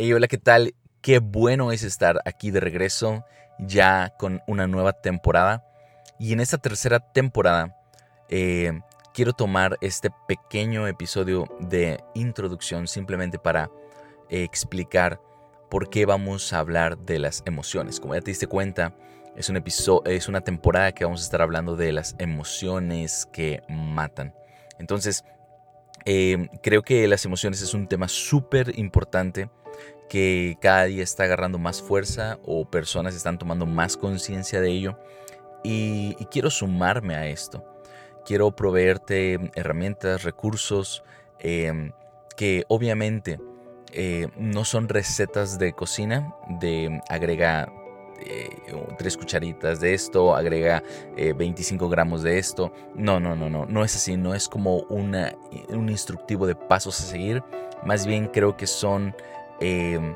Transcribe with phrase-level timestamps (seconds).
[0.00, 0.76] Hey, hola, ¿qué tal?
[1.02, 3.24] Qué bueno es estar aquí de regreso
[3.58, 5.64] ya con una nueva temporada.
[6.20, 7.76] Y en esta tercera temporada
[8.28, 8.78] eh,
[9.12, 13.72] quiero tomar este pequeño episodio de introducción simplemente para
[14.30, 15.20] eh, explicar
[15.68, 17.98] por qué vamos a hablar de las emociones.
[17.98, 18.94] Como ya te diste cuenta,
[19.34, 23.64] es, un episodio, es una temporada que vamos a estar hablando de las emociones que
[23.68, 24.32] matan.
[24.78, 25.24] Entonces,
[26.10, 29.50] eh, creo que las emociones es un tema súper importante
[30.08, 34.98] que cada día está agarrando más fuerza o personas están tomando más conciencia de ello.
[35.62, 37.62] Y, quiero sumarme a esto.
[38.24, 41.04] Quiero proveerte herramientas, recursos
[41.40, 41.92] em,
[42.38, 43.38] que obviamente
[43.92, 47.70] eh, no son recetas de cocina, de agrega
[48.20, 48.50] eh,
[48.98, 50.82] tres cucharitas de esto, agrega
[51.16, 52.72] 25 eh, gramos de esto.
[52.94, 55.34] No, no, no, no, no es así, no es como una,
[55.70, 57.42] un instructivo de pasos a seguir.
[57.84, 59.14] Más bien creo que son
[59.60, 60.14] Em,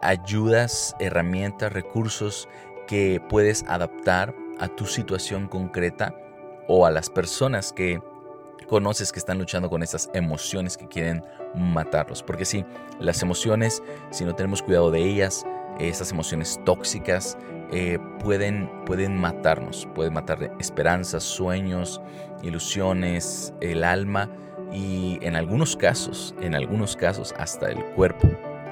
[0.00, 2.48] ayudas, herramientas, recursos
[2.86, 6.14] que puedes adaptar a tu situación concreta
[6.68, 8.00] o a las personas que
[8.66, 11.22] conoces que están luchando con estas emociones que quieren
[11.54, 12.22] matarlos.
[12.22, 12.64] Porque sí,
[12.98, 15.44] las emociones, si no tenemos cuidado de ellas,
[15.78, 17.36] esas emociones tóxicas
[17.70, 22.00] eh, pueden, pueden matarnos, pueden matar esperanzas, sueños,
[22.42, 24.30] ilusiones, el alma
[24.72, 28.28] y en algunos casos, en algunos casos hasta el cuerpo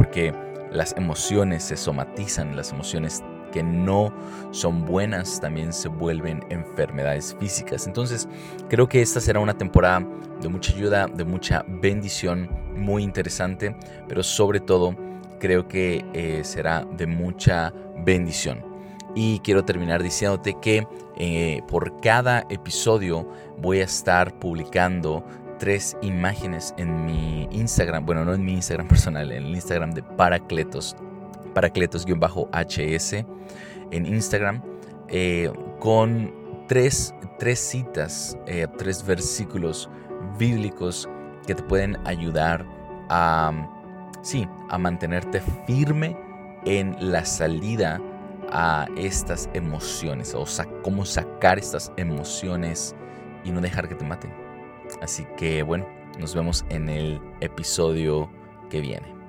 [0.00, 0.32] porque
[0.72, 4.10] las emociones se somatizan, las emociones que no
[4.50, 7.86] son buenas también se vuelven enfermedades físicas.
[7.86, 8.26] Entonces
[8.70, 10.06] creo que esta será una temporada
[10.40, 13.76] de mucha ayuda, de mucha bendición, muy interesante,
[14.08, 14.96] pero sobre todo
[15.40, 17.72] creo que eh, será de mucha
[18.04, 18.64] bendición.
[19.16, 25.24] Y quiero terminar diciéndote que eh, por cada episodio voy a estar publicando
[25.58, 30.04] tres imágenes en mi Instagram, bueno, no en mi Instagram personal, en el Instagram de
[30.04, 30.94] Paracletos,
[31.54, 33.26] Paracletos-HS
[33.90, 34.62] en Instagram,
[35.08, 36.32] eh, con
[36.68, 38.38] tres, tres citas,
[38.78, 39.90] tres versículos
[40.38, 41.08] bíblicos
[41.44, 42.64] que te pueden ayudar
[43.08, 43.79] a,
[44.22, 46.16] sí, a mantenerte firme
[46.64, 48.00] en la salida
[48.52, 52.94] a estas emociones, o sea, cómo sacar estas emociones
[53.44, 54.32] y no dejar que te maten.
[55.00, 55.86] Así que bueno,
[56.18, 58.28] nos vemos en el episodio
[58.68, 59.19] que viene.